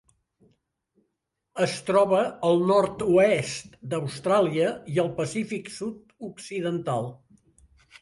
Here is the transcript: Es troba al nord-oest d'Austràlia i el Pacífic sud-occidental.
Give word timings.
Es 1.65 1.75
troba 1.89 2.23
al 2.49 2.65
nord-oest 2.73 3.79
d'Austràlia 3.93 4.75
i 4.97 5.01
el 5.07 5.15
Pacífic 5.23 5.73
sud-occidental. 5.79 7.11